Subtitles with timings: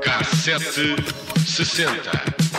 [0.00, 0.96] Cassete
[1.44, 2.55] sessenta.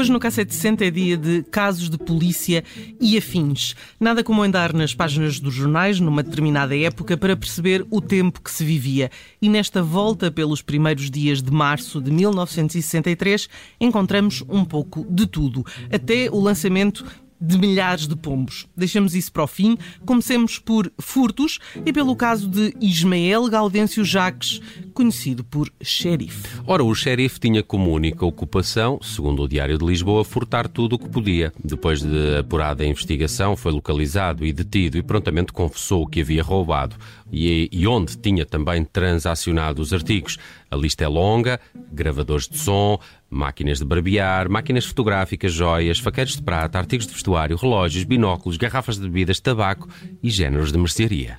[0.00, 2.64] Hoje no K760 é dia de casos de polícia
[2.98, 3.76] e afins.
[4.00, 8.50] Nada como andar nas páginas dos jornais numa determinada época para perceber o tempo que
[8.50, 9.10] se vivia.
[9.42, 13.46] E nesta volta pelos primeiros dias de março de 1963
[13.78, 15.66] encontramos um pouco de tudo.
[15.92, 17.04] Até o lançamento
[17.40, 18.66] de milhares de pombos.
[18.76, 19.78] Deixamos isso para o fim.
[20.04, 24.60] Comecemos por furtos e pelo caso de Ismael Gaudêncio Jacques,
[25.00, 26.60] conhecido por xerife.
[26.66, 30.98] Ora, o xerife tinha como única ocupação, segundo o Diário de Lisboa, furtar tudo o
[30.98, 31.54] que podia.
[31.64, 36.96] Depois de apurada investigação, foi localizado e detido e prontamente confessou que havia roubado
[37.32, 40.36] e, e onde tinha também transacionado os artigos.
[40.70, 41.58] A lista é longa:
[41.90, 42.98] gravadores de som,
[43.28, 48.96] máquinas de barbear, máquinas fotográficas, joias, faqueiros de prata, artigos de vestuário, relógios, binóculos, garrafas
[48.96, 49.88] de bebidas, tabaco
[50.22, 51.36] e géneros de mercearia.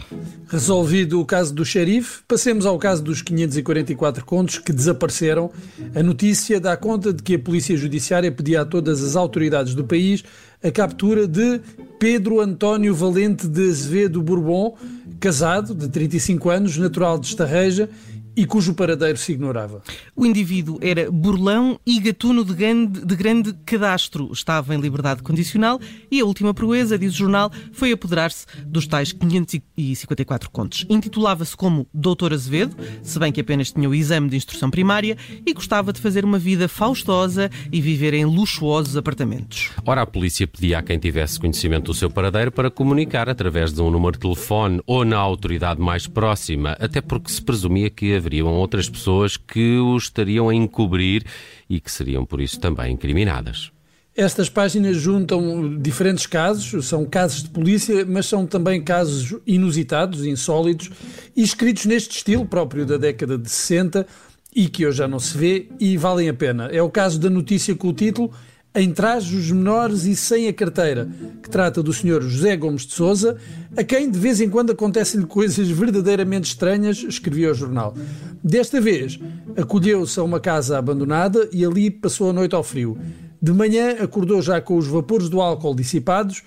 [0.48, 5.52] Resolvido o caso do xerife, passemos ao caso dos 544 contos que desapareceram.
[5.94, 9.84] A notícia dá conta de que a Polícia Judiciária pedia a todas as autoridades do
[9.84, 10.24] país
[10.64, 11.60] a captura de
[11.98, 14.76] Pedro António Valente de Azevedo Bourbon,
[15.20, 17.90] casado, de 35 anos, natural de Estarreja
[18.36, 19.82] e cujo paradeiro se ignorava.
[20.16, 24.30] O indivíduo era burlão e gatuno de grande, de grande cadastro.
[24.32, 25.80] Estava em liberdade condicional
[26.10, 30.86] e a última proeza, diz o jornal, foi apoderar-se dos tais 554 contos.
[30.90, 35.54] Intitulava-se como Doutor Azevedo, se bem que apenas tinha o exame de instrução primária e
[35.54, 39.72] gostava de fazer uma vida faustosa e viver em luxuosos apartamentos.
[39.86, 43.82] Ora, a polícia pedia a quem tivesse conhecimento do seu paradeiro para comunicar através de
[43.82, 48.48] um número de telefone ou na autoridade mais próxima, até porque se presumia que haveriam
[48.48, 51.26] outras pessoas que o estariam a encobrir
[51.70, 53.72] e que seriam por isso também incriminadas.
[54.16, 60.92] Estas páginas juntam diferentes casos, são casos de polícia, mas são também casos inusitados, insólitos
[61.36, 64.06] e escritos neste estilo próprio da década de 60
[64.54, 66.66] e que hoje já não se vê e valem a pena.
[66.66, 68.34] É o caso da notícia com o título
[68.74, 71.10] em trajos menores e sem a carteira,
[71.44, 72.22] que trata do Sr.
[72.22, 73.38] José Gomes de Souza,
[73.76, 77.94] a quem de vez em quando acontecem-lhe coisas verdadeiramente estranhas, escrevia o jornal.
[78.42, 79.20] Desta vez,
[79.58, 82.98] acolheu-se a uma casa abandonada e ali passou a noite ao frio.
[83.42, 86.42] De manhã acordou já com os vapores do álcool dissipados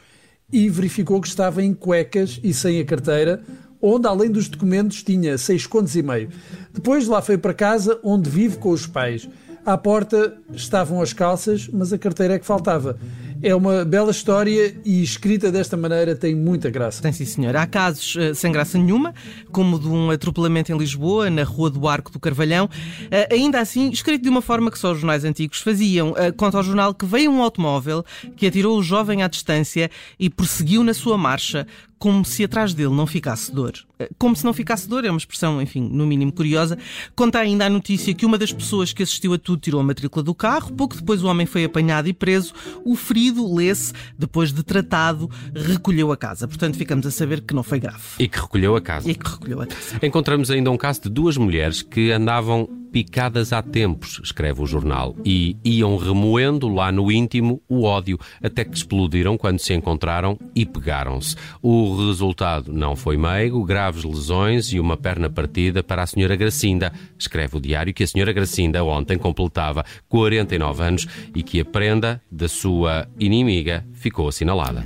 [0.50, 3.42] e verificou que estava em cuecas e sem a carteira,
[3.82, 6.30] onde, além dos documentos, tinha seis contos e meio.
[6.72, 9.28] Depois lá foi para casa, onde vive com os pais.
[9.66, 12.98] À porta estavam as calças, mas a carteira é que faltava.
[13.42, 17.02] É uma bela história e escrita desta maneira tem muita graça.
[17.02, 17.56] Tem sim, senhor.
[17.56, 19.14] Há casos uh, sem graça nenhuma,
[19.52, 22.66] como de um atropelamento em Lisboa, na Rua do Arco do Carvalhão.
[22.66, 26.12] Uh, ainda assim, escrito de uma forma que só os jornais antigos faziam.
[26.12, 28.04] Uh, conta ao jornal que veio um automóvel
[28.36, 31.66] que atirou o jovem à distância e prosseguiu na sua marcha,
[32.04, 33.72] como se atrás dele não ficasse dor.
[34.18, 36.76] Como se não ficasse dor, é uma expressão, enfim, no mínimo curiosa.
[37.16, 40.22] Conta ainda a notícia que uma das pessoas que assistiu a tudo tirou a matrícula
[40.22, 40.70] do carro.
[40.74, 42.52] Pouco depois o homem foi apanhado e preso.
[42.84, 46.46] O ferido, lê-se, depois de tratado, recolheu a casa.
[46.46, 48.04] Portanto, ficamos a saber que não foi grave.
[48.18, 49.10] E que recolheu a casa.
[49.10, 49.98] E que recolheu a casa.
[50.02, 55.16] Encontramos ainda um caso de duas mulheres que andavam picadas há tempos, escreve o jornal,
[55.24, 60.64] e iam remoendo lá no íntimo o ódio, até que explodiram quando se encontraram e
[60.64, 61.34] pegaram-se.
[61.60, 66.92] O resultado não foi meigo, graves lesões e uma perna partida para a senhora Gracinda.
[67.18, 72.22] Escreve o diário que a senhora Gracinda ontem completava 49 anos e que a prenda
[72.30, 74.84] da sua inimiga ficou assinalada.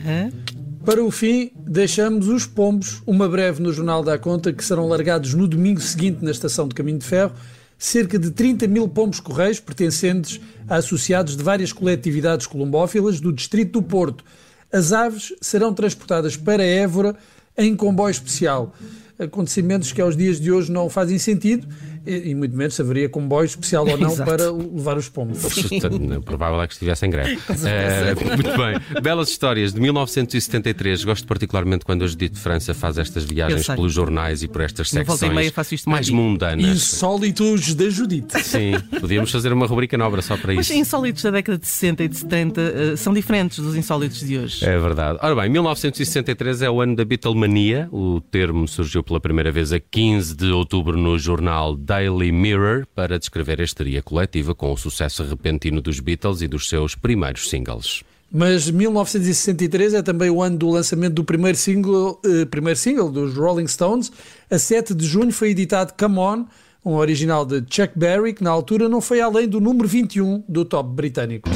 [0.82, 5.34] Para o fim, deixamos os pombos, uma breve no Jornal da Conta, que serão largados
[5.34, 7.34] no domingo seguinte na estação de Caminho de Ferro
[7.78, 13.80] cerca de 30 mil pombos correios pertencentes a associados de várias coletividades colombófilas do Distrito
[13.80, 14.24] do Porto.
[14.72, 17.14] As aves serão transportadas para Évora
[17.56, 18.74] em comboio especial.
[19.18, 21.66] Acontecimentos que aos dias de hoje não fazem sentido
[22.08, 25.38] e, muito menos se haveria comboio especial ou não para levar os pombos.
[26.25, 27.38] Provável é que estivesse em greve.
[27.69, 29.02] É, muito bem.
[29.02, 31.05] Belas histórias de 1973.
[31.05, 34.88] Gosto particularmente quando a Judite de França faz estas viagens pelos jornais e por estas
[34.90, 36.64] secções meia faço isto mais mundanas.
[36.64, 38.40] Insólitos da Judite.
[38.43, 40.58] Sim, podíamos fazer uma rubrica nova só para isso.
[40.58, 44.38] Mas insólitos da década de 60 e de 70 uh, são diferentes dos insólitos de
[44.38, 44.64] hoje.
[44.64, 45.19] É verdade.
[45.20, 47.88] Ora bem, 1963 é o ano da Beatlemania.
[47.93, 53.18] O termo surgiu pela primeira vez a 15 de outubro no jornal Daily Mirror para
[53.18, 58.04] descrever a histeria coletiva com o sucesso repentino dos Beatles e dos seus primeiros singles.
[58.30, 63.34] Mas 1963 é também o ano do lançamento do primeiro single, eh, primeiro single dos
[63.34, 64.12] Rolling Stones.
[64.48, 66.44] A 7 de junho foi editado Come On,
[66.84, 70.64] um original de Chuck Berry, que na altura não foi além do número 21 do
[70.64, 71.48] top britânico.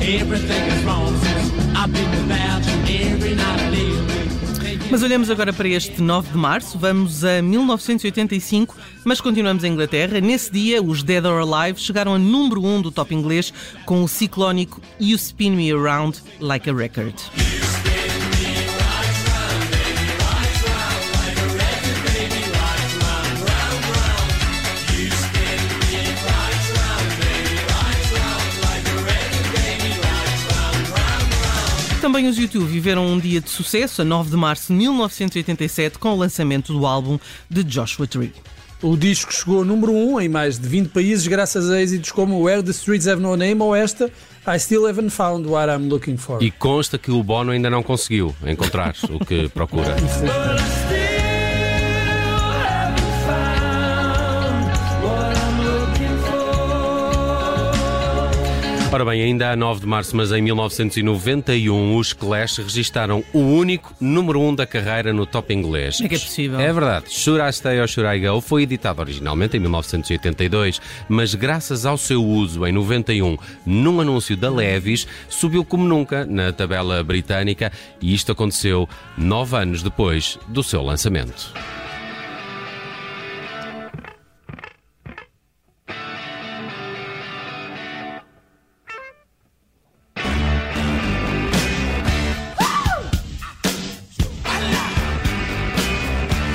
[0.00, 4.18] Everything is wrong since I've been without you every night I.
[4.90, 10.18] Mas olhamos agora para este 9 de março, vamos a 1985, mas continuamos em Inglaterra.
[10.18, 13.52] Nesse dia, os Dead or Alive chegaram a número 1 do top inglês
[13.84, 17.14] com o ciclónico You Spin Me Around Like a Record.
[32.08, 36.08] Também os YouTube viveram um dia de sucesso, a 9 de março de 1987, com
[36.14, 37.18] o lançamento do álbum
[37.50, 38.32] de Joshua Tree.
[38.80, 42.40] O disco chegou ao número 1 em mais de 20 países graças a êxitos como
[42.40, 44.10] Where the Streets Have No Name ou esta
[44.46, 46.42] I Still Haven't Found What I'm Looking For.
[46.42, 49.94] E consta que o Bono ainda não conseguiu encontrar o que procura.
[58.90, 63.94] Ora bem, ainda a 9 de março, mas em 1991, os Clash registaram o único
[64.00, 66.00] número 1 um da carreira no top inglês.
[66.00, 66.58] É que é possível.
[66.58, 67.04] É verdade.
[67.10, 71.98] Should I Stay or Should I Go foi editado originalmente em 1982, mas graças ao
[71.98, 73.36] seu uso em 91
[73.66, 77.70] num anúncio da Levis, subiu como nunca na tabela britânica
[78.00, 78.88] e isto aconteceu
[79.18, 81.52] nove anos depois do seu lançamento.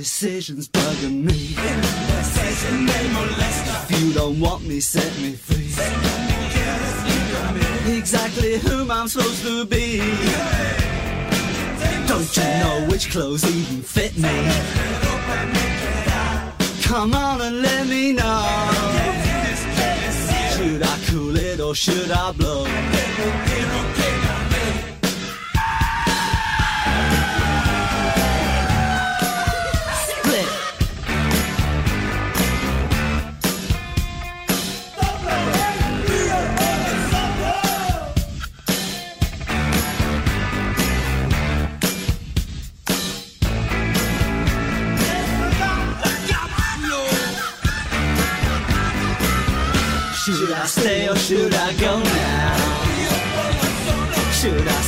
[0.00, 1.54] decisions bugging me.
[3.86, 5.68] If you don't want me, set me free.
[7.98, 9.98] Exactly whom I'm supposed to be.
[12.08, 14.36] Don't you know which clothes even fit me?
[16.82, 18.46] Come on and let me know.
[20.54, 22.64] Should I cool it or should I blow?
[50.70, 52.56] Stay or should I go now?
[54.30, 54.79] Should I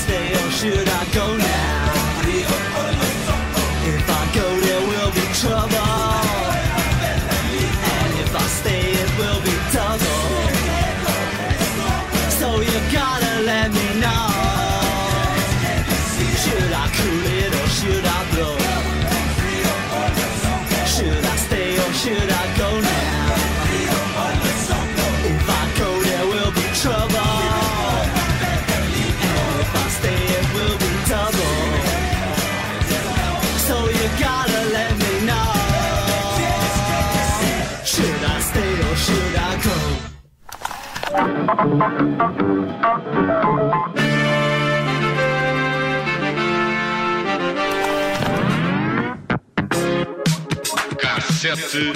[50.97, 51.93] Cassete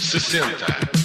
[0.00, 0.99] sessenta.